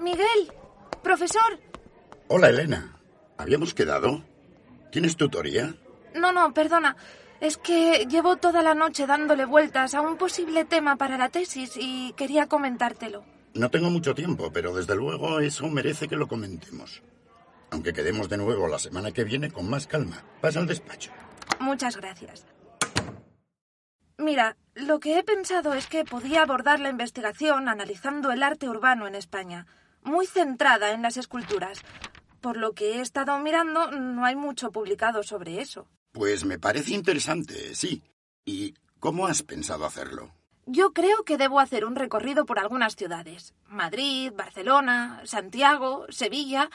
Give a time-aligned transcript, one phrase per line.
[0.00, 0.50] Miguel,
[1.02, 1.60] profesor.
[2.28, 2.96] Hola, Elena.
[3.36, 4.24] ¿Habíamos quedado?
[4.90, 5.74] ¿Tienes tutoría?
[6.14, 6.96] No, no, perdona.
[7.40, 11.72] Es que llevo toda la noche dándole vueltas a un posible tema para la tesis
[11.76, 13.24] y quería comentártelo.
[13.52, 17.02] No tengo mucho tiempo, pero desde luego eso merece que lo comentemos.
[17.70, 20.24] Aunque quedemos de nuevo la semana que viene con más calma.
[20.40, 21.12] Pasa al despacho.
[21.58, 22.46] Muchas gracias.
[24.16, 29.06] Mira, lo que he pensado es que podía abordar la investigación analizando el arte urbano
[29.06, 29.66] en España,
[30.02, 31.82] muy centrada en las esculturas.
[32.40, 35.86] Por lo que he estado mirando, no hay mucho publicado sobre eso.
[36.12, 38.02] Pues me parece interesante, sí.
[38.44, 40.32] ¿Y cómo has pensado hacerlo?
[40.66, 43.54] Yo creo que debo hacer un recorrido por algunas ciudades.
[43.66, 46.70] Madrid, Barcelona, Santiago, Sevilla.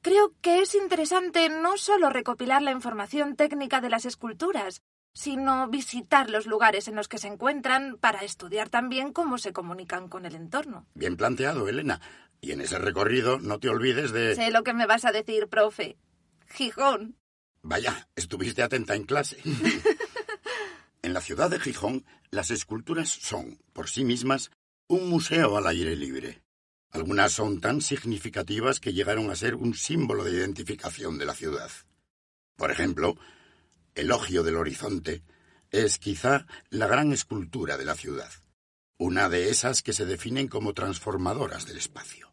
[0.00, 6.30] Creo que es interesante no solo recopilar la información técnica de las esculturas, sino visitar
[6.30, 10.34] los lugares en los que se encuentran para estudiar también cómo se comunican con el
[10.34, 10.86] entorno.
[10.94, 12.00] Bien planteado, Elena.
[12.44, 14.34] Y en ese recorrido no te olvides de...
[14.34, 15.96] Sé lo que me vas a decir, profe.
[16.48, 17.16] Gijón.
[17.62, 19.38] Vaya, estuviste atenta en clase.
[21.02, 24.50] en la ciudad de Gijón, las esculturas son, por sí mismas,
[24.88, 26.42] un museo al aire libre.
[26.90, 31.70] Algunas son tan significativas que llegaron a ser un símbolo de identificación de la ciudad.
[32.56, 33.16] Por ejemplo,
[33.94, 35.22] Elogio del Horizonte
[35.70, 38.30] es quizá la gran escultura de la ciudad,
[38.98, 42.31] una de esas que se definen como transformadoras del espacio.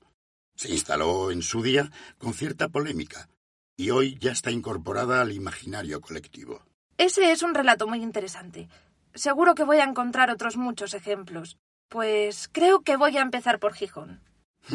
[0.60, 3.30] Se instaló en su día con cierta polémica
[3.78, 6.62] y hoy ya está incorporada al imaginario colectivo.
[6.98, 8.68] Ese es un relato muy interesante.
[9.14, 11.58] Seguro que voy a encontrar otros muchos ejemplos.
[11.88, 14.22] Pues creo que voy a empezar por Gijón.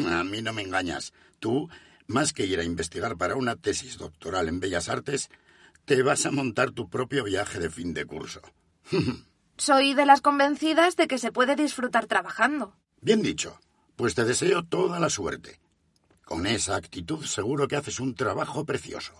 [0.07, 1.13] A mí no me engañas.
[1.37, 1.69] Tú,
[2.07, 5.29] más que ir a investigar para una tesis doctoral en Bellas Artes,
[5.85, 8.41] te vas a montar tu propio viaje de fin de curso.
[9.57, 12.75] Soy de las convencidas de que se puede disfrutar trabajando.
[13.01, 13.59] Bien dicho.
[13.95, 15.59] Pues te deseo toda la suerte.
[16.25, 19.13] Con esa actitud seguro que haces un trabajo precioso.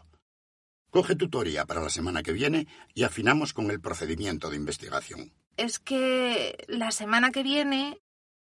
[0.89, 5.31] Coge tutoría para la semana que viene y afinamos con el procedimiento de investigación.
[5.55, 8.01] Es que la semana que viene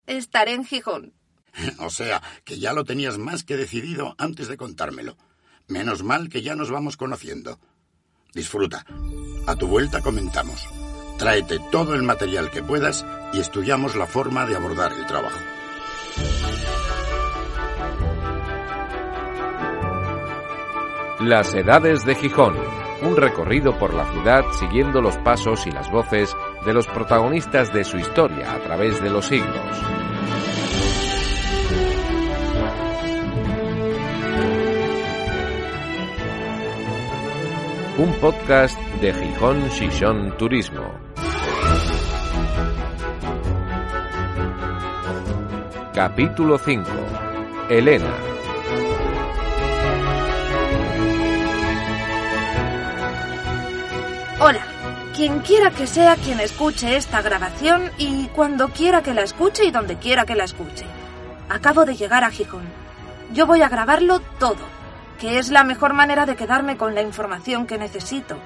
[0.06, 1.14] estaré en Gijón.
[1.80, 5.18] O sea, que ya lo tenías más que decidido antes de contármelo.
[5.68, 7.59] Menos mal que ya nos vamos conociendo.
[8.34, 8.86] Disfruta.
[9.47, 10.68] A tu vuelta comentamos.
[11.18, 15.40] Tráete todo el material que puedas y estudiamos la forma de abordar el trabajo.
[21.19, 22.56] Las Edades de Gijón.
[23.02, 26.34] Un recorrido por la ciudad siguiendo los pasos y las voces
[26.66, 29.84] de los protagonistas de su historia a través de los siglos.
[37.97, 40.90] Un podcast de Gijón Shishon Turismo.
[45.94, 46.90] Capítulo 5.
[47.69, 48.28] Elena.
[54.41, 54.61] Hola,
[55.13, 59.72] quien quiera que sea quien escuche esta grabación y cuando quiera que la escuche y
[59.72, 60.85] donde quiera que la escuche.
[61.50, 62.63] Acabo de llegar a Gijón.
[63.33, 64.55] Yo voy a grabarlo todo,
[65.19, 68.38] que es la mejor manera de quedarme con la información que necesito.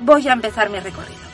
[0.00, 1.26] Voy a empezar mi recorrido.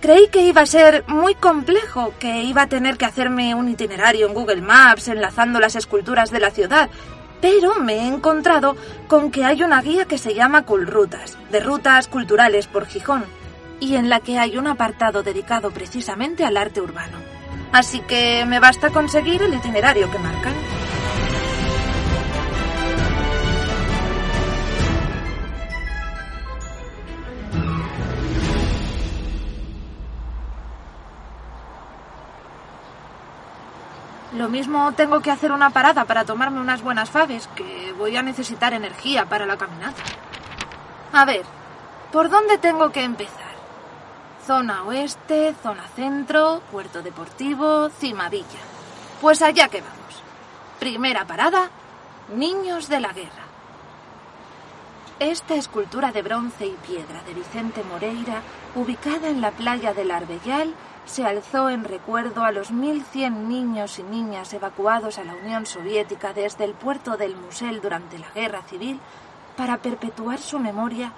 [0.00, 4.28] Creí que iba a ser muy complejo, que iba a tener que hacerme un itinerario
[4.28, 6.88] en Google Maps enlazando las esculturas de la ciudad,
[7.44, 8.74] pero me he encontrado
[9.06, 13.26] con que hay una guía que se llama Culrutas, de rutas culturales por Gijón,
[13.80, 17.18] y en la que hay un apartado dedicado precisamente al arte urbano.
[17.70, 20.54] Así que me basta conseguir el itinerario que marcan.
[34.34, 38.22] Lo mismo tengo que hacer una parada para tomarme unas buenas faves, que voy a
[38.22, 40.02] necesitar energía para la caminata.
[41.12, 41.44] A ver,
[42.10, 43.54] ¿por dónde tengo que empezar?
[44.44, 48.58] Zona oeste, zona centro, puerto deportivo, Cimadilla.
[49.20, 50.22] Pues allá que vamos.
[50.80, 51.70] Primera parada,
[52.34, 53.44] Niños de la Guerra.
[55.20, 58.42] Esta escultura de bronce y piedra de Vicente Moreira,
[58.74, 60.74] ubicada en la playa del Arbellal,
[61.04, 66.32] se alzó en recuerdo a los 1.100 niños y niñas evacuados a la Unión Soviética
[66.32, 69.00] desde el puerto del Musel durante la Guerra Civil
[69.56, 71.12] para perpetuar su memoria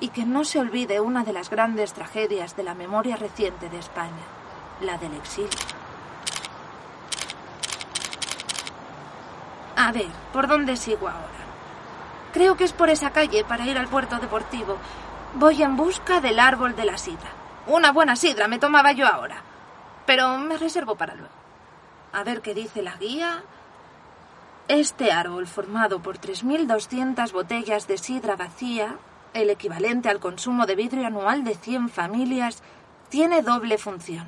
[0.00, 3.78] y que no se olvide una de las grandes tragedias de la memoria reciente de
[3.78, 4.12] España,
[4.80, 5.48] la del exilio.
[9.76, 11.38] A ver, ¿por dónde sigo ahora?
[12.32, 14.76] Creo que es por esa calle para ir al puerto deportivo.
[15.34, 17.30] Voy en busca del árbol de la sidra.
[17.68, 19.42] Una buena sidra me tomaba yo ahora.
[20.06, 21.34] Pero me reservo para luego.
[22.14, 23.42] A ver qué dice la guía.
[24.68, 28.96] Este árbol, formado por 3.200 botellas de sidra vacía,
[29.34, 32.62] el equivalente al consumo de vidrio anual de 100 familias,
[33.10, 34.26] tiene doble función,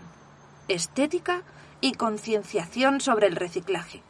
[0.69, 1.43] estética
[1.81, 4.03] y concienciación sobre el reciclaje.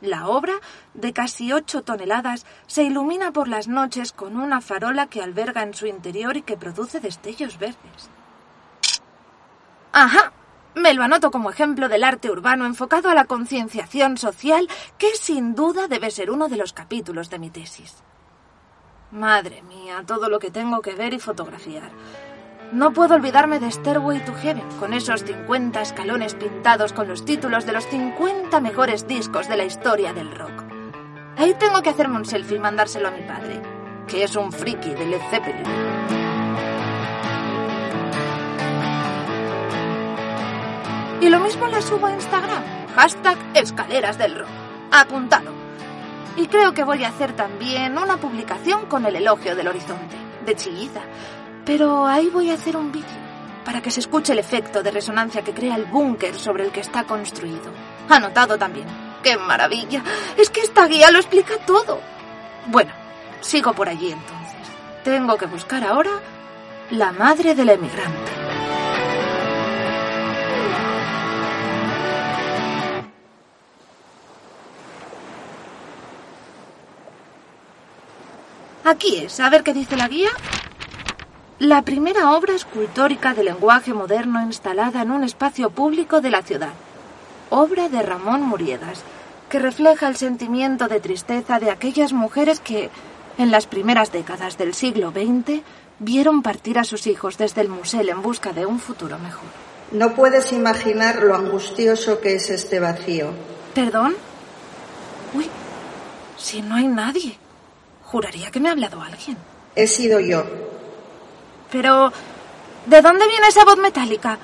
[0.00, 0.54] La obra,
[0.94, 5.74] de casi ocho toneladas, se ilumina por las noches con una farola que alberga en
[5.74, 8.10] su interior y que produce destellos verdes.
[10.00, 10.32] Ajá,
[10.76, 15.56] me lo anoto como ejemplo del arte urbano enfocado a la concienciación social, que sin
[15.56, 18.04] duda debe ser uno de los capítulos de mi tesis.
[19.10, 21.90] Madre mía, todo lo que tengo que ver y fotografiar.
[22.70, 27.66] No puedo olvidarme de Stairway to Heaven, con esos 50 escalones pintados con los títulos
[27.66, 30.62] de los 50 mejores discos de la historia del rock.
[31.36, 33.60] Ahí tengo que hacerme un selfie y mandárselo a mi padre,
[34.06, 36.37] que es un friki de Led Zeppelin.
[41.28, 42.62] Y lo mismo la subo a Instagram.
[42.96, 44.48] Hashtag escaleras del rock.
[44.90, 45.52] Apuntado.
[46.38, 50.16] Y creo que voy a hacer también una publicación con el elogio del horizonte,
[50.46, 51.02] de Chilliza,
[51.66, 53.20] pero ahí voy a hacer un vídeo
[53.62, 56.80] para que se escuche el efecto de resonancia que crea el búnker sobre el que
[56.80, 57.74] está construido.
[58.08, 58.86] Anotado también.
[59.22, 60.02] ¡Qué maravilla!
[60.38, 62.00] Es que esta guía lo explica todo.
[62.68, 62.92] Bueno,
[63.42, 64.66] sigo por allí entonces.
[65.04, 66.22] Tengo que buscar ahora
[66.88, 68.37] la madre del emigrante.
[78.88, 80.30] Aquí es, a ver qué dice la guía
[81.58, 86.72] la primera obra escultórica de lenguaje moderno instalada en un espacio público de la ciudad.
[87.50, 89.02] Obra de Ramón Muriedas,
[89.50, 92.88] que refleja el sentimiento de tristeza de aquellas mujeres que,
[93.36, 95.62] en las primeras décadas del siglo XX,
[95.98, 99.48] vieron partir a sus hijos desde el museo en busca de un futuro mejor.
[99.92, 103.32] No puedes imaginar lo angustioso que es este vacío.
[103.74, 104.14] ¿Perdón?
[105.34, 105.46] Uy,
[106.38, 107.36] si no hay nadie.
[108.10, 109.36] Juraría que me ha hablado alguien.
[109.76, 110.42] He sido yo.
[111.70, 112.10] Pero...
[112.86, 114.38] ¿De dónde viene esa voz metálica?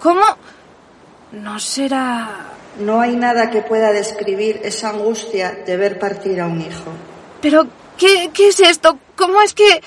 [0.00, 0.22] ¿Cómo?
[1.32, 2.52] No será...
[2.78, 6.92] No hay nada que pueda describir esa angustia de ver partir a un hijo.
[7.42, 7.66] Pero,
[7.96, 8.96] ¿qué, qué es esto?
[9.16, 9.82] ¿Cómo es que...?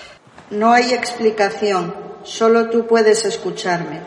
[0.50, 4.02] No hay explicación, solo tú puedes escucharme.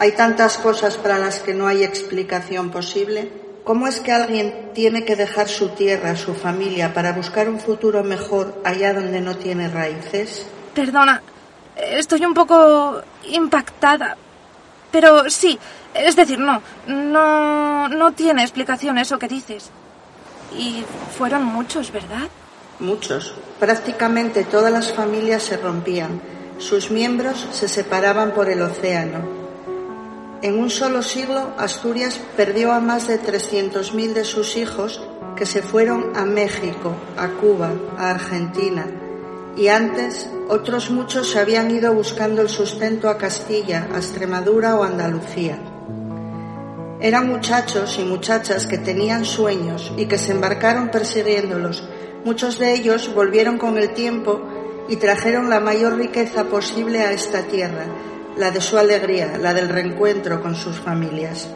[0.00, 3.30] Hay tantas cosas para las que no hay explicación posible.
[3.66, 8.02] ¿Cómo es que alguien tiene que dejar su tierra, su familia, para buscar un futuro
[8.02, 10.46] mejor allá donde no tiene raíces?
[10.72, 11.20] Perdona,
[11.76, 14.16] Estoy un poco impactada.
[14.90, 15.58] Pero sí,
[15.92, 19.70] es decir, no, no, no tiene explicación eso que dices.
[20.56, 20.84] Y
[21.16, 22.28] fueron muchos, ¿verdad?
[22.80, 23.34] Muchos.
[23.60, 26.20] Prácticamente todas las familias se rompían.
[26.58, 29.35] Sus miembros se separaban por el océano.
[30.46, 35.02] En un solo siglo, Asturias perdió a más de 300.000 de sus hijos
[35.34, 38.86] que se fueron a México, a Cuba, a Argentina,
[39.56, 44.84] y antes otros muchos se habían ido buscando el sustento a Castilla, a Extremadura o
[44.84, 45.58] Andalucía.
[47.00, 51.82] Eran muchachos y muchachas que tenían sueños y que se embarcaron persiguiéndolos.
[52.24, 54.42] Muchos de ellos volvieron con el tiempo
[54.88, 57.86] y trajeron la mayor riqueza posible a esta tierra,
[58.36, 61.48] la de su alegría, la del reencuentro con sus familias.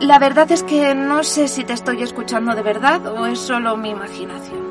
[0.00, 3.76] La verdad es que no sé si te estoy escuchando de verdad o es solo
[3.76, 4.62] mi imaginación.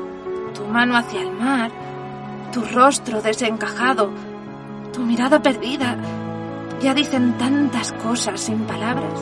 [0.54, 1.70] Tu mano hacia el mar,
[2.52, 4.10] tu rostro desencajado,
[4.92, 5.96] tu mirada perdida,
[6.82, 9.12] ya dicen tantas cosas sin palabras.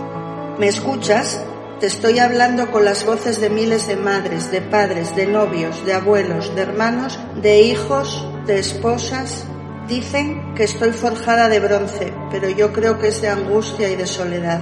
[0.58, 1.44] ¿Me escuchas?
[1.78, 5.94] Te estoy hablando con las voces de miles de madres, de padres, de novios, de
[5.94, 9.46] abuelos, de hermanos, de hijos, de esposas.
[9.88, 14.06] Dicen que estoy forjada de bronce, pero yo creo que es de angustia y de
[14.06, 14.60] soledad.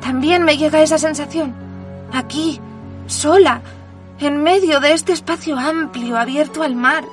[0.00, 1.54] También me llega esa sensación.
[2.12, 2.60] Aquí,
[3.06, 3.62] sola,
[4.18, 7.04] en medio de este espacio amplio abierto al mar.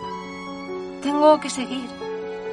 [1.02, 1.88] Tengo que seguir.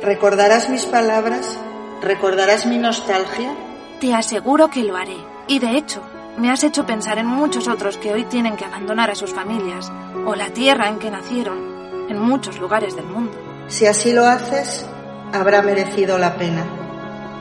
[0.03, 1.59] ¿Recordarás mis palabras?
[2.03, 3.55] ¿Recordarás mi nostalgia?
[4.01, 5.17] Te aseguro que lo haré.
[5.49, 6.03] Y de hecho,
[6.37, 9.91] me has hecho pensar en muchos otros que hoy tienen que abandonar a sus familias
[10.27, 13.33] o la tierra en que nacieron en muchos lugares del mundo.
[13.69, 14.85] Si así lo haces,
[15.33, 16.84] habrá merecido la pena.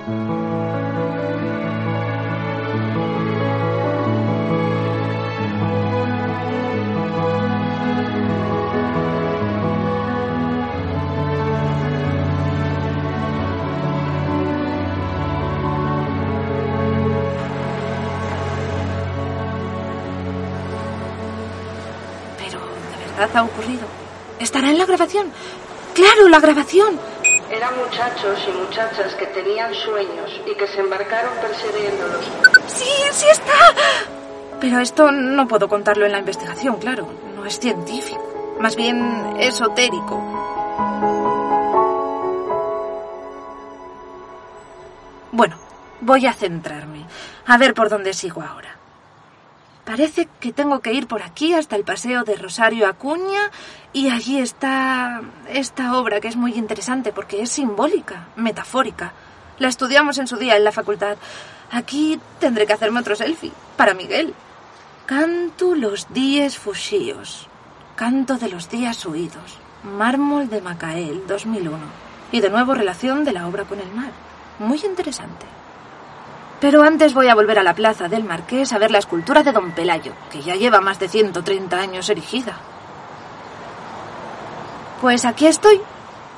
[0.06, 0.20] Pero,
[22.60, 23.88] ¿de verdad ha ocurrido.
[24.40, 25.32] Estará en la grabación.
[25.94, 27.13] Claro, la grabación.
[27.54, 32.26] Eran muchachos y muchachas que tenían sueños y que se embarcaron persiguiéndolos.
[32.66, 33.54] ¡Sí, sí está!
[34.60, 37.08] Pero esto no puedo contarlo en la investigación, claro.
[37.36, 38.56] No es científico.
[38.60, 40.18] Más bien esotérico.
[45.32, 45.56] Bueno,
[46.02, 47.06] voy a centrarme.
[47.46, 48.73] A ver por dónde sigo ahora.
[49.86, 53.52] Parece que tengo que ir por aquí hasta el paseo de Rosario Acuña
[53.92, 59.12] y allí está esta obra que es muy interesante porque es simbólica, metafórica.
[59.60, 61.18] La estudiamos en su día en la facultad.
[61.70, 64.34] Aquí tendré que hacerme otro selfie para Miguel.
[65.06, 67.50] Canto los días fusíos.
[67.96, 69.58] Canto de los días huidos.
[69.84, 71.78] Mármol de Macael, 2001.
[72.32, 74.12] Y de nuevo relación de la obra con el mar.
[74.60, 75.46] Muy interesante.
[76.64, 79.52] Pero antes voy a volver a la plaza del Marqués a ver la escultura de
[79.52, 82.58] Don Pelayo, que ya lleva más de 130 años erigida.
[85.02, 85.82] Pues aquí estoy.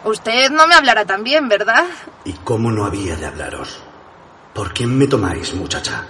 [0.03, 1.85] Usted no me hablará también, ¿verdad?
[2.23, 3.83] ¿Y cómo no había de hablaros?
[4.51, 6.03] ¿Por quién me tomáis, muchacha?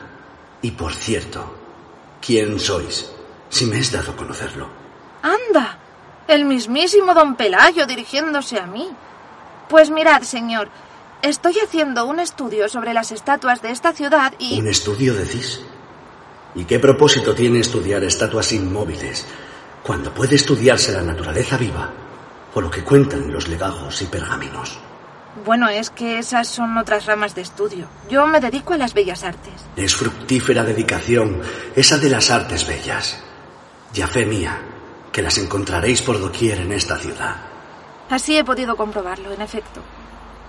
[0.61, 1.53] Y por cierto,
[2.25, 3.11] ¿quién sois?
[3.49, 4.69] Si me es dado conocerlo.
[5.23, 5.77] Anda,
[6.29, 8.89] el mismísimo don Pelayo dirigiéndose a mí.
[9.67, 10.69] Pues mirad, señor,
[11.21, 14.59] Estoy haciendo un estudio sobre las estatuas de esta ciudad y...
[14.59, 15.61] ¿Un estudio, decís?
[16.53, 19.25] ¿Y qué propósito tiene estudiar estatuas inmóviles
[19.83, 21.91] cuando puede estudiarse la naturaleza viva
[22.53, 24.77] o lo que cuentan los legajos y pergaminos?
[25.43, 27.87] Bueno, es que esas son otras ramas de estudio.
[28.09, 29.53] Yo me dedico a las bellas artes.
[29.75, 31.41] Es fructífera dedicación
[31.75, 33.21] esa de las artes bellas.
[33.91, 34.61] Ya fe mía,
[35.11, 37.35] que las encontraréis por doquier en esta ciudad.
[38.09, 39.81] Así he podido comprobarlo, en efecto.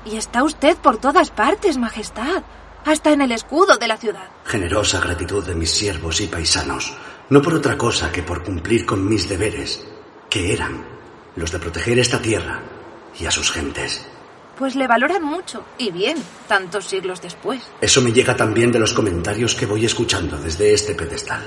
[0.06, 2.44] Y está usted por todas partes, Majestad,
[2.84, 4.28] hasta en el escudo de la ciudad.
[4.44, 6.94] Generosa gratitud de mis siervos y paisanos,
[7.28, 9.84] no por otra cosa que por cumplir con mis deberes,
[10.30, 10.84] que eran
[11.34, 12.62] los de proteger esta tierra
[13.18, 14.06] y a sus gentes.
[14.56, 17.60] Pues le valoran mucho, y bien, tantos siglos después.
[17.80, 21.42] Eso me llega también de los comentarios que voy escuchando desde este pedestal.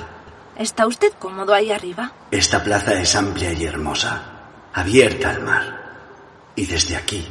[0.58, 2.12] ¿Está usted cómodo ahí arriba?
[2.30, 5.80] Esta plaza es amplia y hermosa, abierta al mar.
[6.56, 7.26] Y desde aquí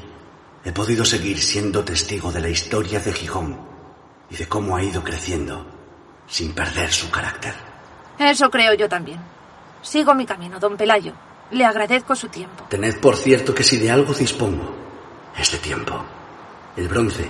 [0.64, 3.58] he podido seguir siendo testigo de la historia de Gijón
[4.30, 5.66] y de cómo ha ido creciendo
[6.26, 7.54] sin perder su carácter.
[8.18, 9.20] Eso creo yo también.
[9.82, 11.12] Sigo mi camino, don Pelayo.
[11.50, 12.64] Le agradezco su tiempo.
[12.68, 14.74] Tened por cierto que si de algo dispongo,
[15.38, 16.04] es de tiempo.
[16.76, 17.26] El bronce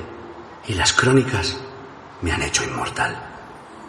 [0.66, 1.56] y las crónicas
[2.22, 3.16] me han hecho inmortal.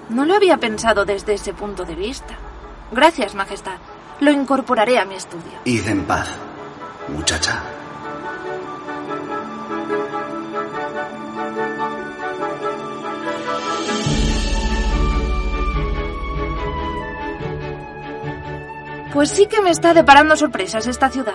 [0.10, 2.38] No lo había pensado desde ese punto de vista.
[2.91, 3.77] Gracias, Majestad.
[4.19, 5.60] Lo incorporaré a mi estudio.
[5.65, 6.29] Id en paz,
[7.08, 7.78] muchacha.
[19.13, 21.34] Pues sí que me está deparando sorpresas esta ciudad.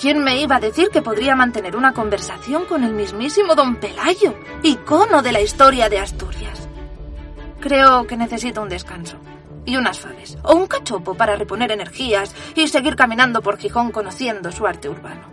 [0.00, 4.34] ¿Quién me iba a decir que podría mantener una conversación con el mismísimo don Pelayo,
[4.62, 6.68] icono de la historia de Asturias?
[7.60, 9.16] Creo que necesito un descanso
[9.64, 14.50] y unas faves, o un cachopo para reponer energías y seguir caminando por Gijón conociendo
[14.50, 15.28] su arte urbano.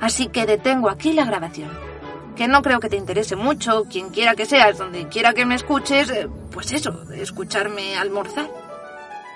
[0.00, 1.70] Así que detengo aquí la grabación,
[2.36, 5.56] que no creo que te interese mucho, quien quiera que seas, donde quiera que me
[5.56, 8.48] escuches, eh, pues eso, escucharme almorzar.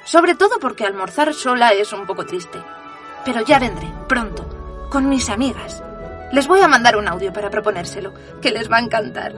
[0.05, 2.59] Sobre todo porque almorzar sola es un poco triste.
[3.25, 5.83] Pero ya vendré, pronto, con mis amigas.
[6.31, 9.33] Les voy a mandar un audio para proponérselo, que les va a encantar.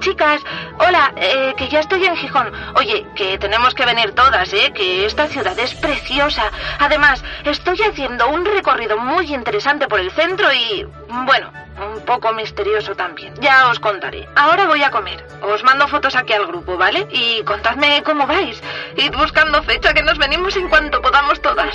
[0.00, 0.42] Chicas,
[0.78, 2.50] hola, eh, que ya estoy en Gijón.
[2.74, 4.72] Oye, que tenemos que venir todas, ¿eh?
[4.74, 6.50] Que esta ciudad es preciosa.
[6.80, 10.84] Además, estoy haciendo un recorrido muy interesante por el centro y...
[11.24, 13.34] Bueno, un poco misterioso también.
[13.40, 14.28] Ya os contaré.
[14.36, 15.24] Ahora voy a comer.
[15.42, 17.06] Os mando fotos aquí al grupo, ¿vale?
[17.10, 18.62] Y contadme cómo vais.
[18.96, 21.74] Id buscando fecha que nos venimos en cuanto podamos todas.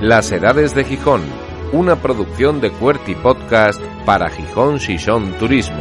[0.00, 1.22] Las Edades de Gijón,
[1.72, 5.76] una producción de Cuerti Podcast para Gijón Shishon Turismo.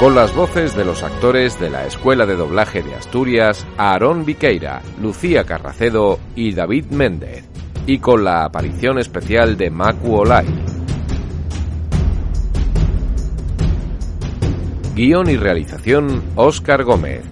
[0.00, 4.80] Con las voces de los actores de la Escuela de Doblaje de Asturias, Aarón Viqueira,
[4.98, 7.46] Lucía Carracedo y David Méndez.
[7.86, 10.46] Y con la aparición especial de Maku Olay.
[14.94, 17.22] Guión y realización Óscar Gómez.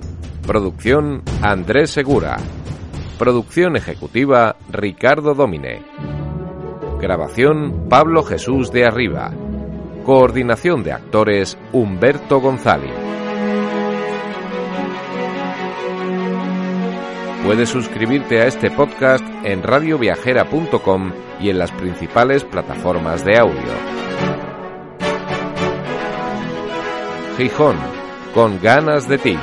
[0.47, 2.37] Producción Andrés Segura.
[3.19, 5.87] Producción ejecutiva Ricardo Domine.
[7.01, 9.33] Grabación Pablo Jesús de Arriba.
[10.09, 12.95] Coordinación de actores Humberto González.
[17.45, 23.71] Puedes suscribirte a este podcast en radioviajera.com y en las principales plataformas de audio.
[27.37, 27.77] Gijón,
[28.33, 29.37] con ganas de ti.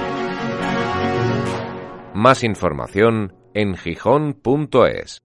[2.15, 5.24] Más información en gijón.es.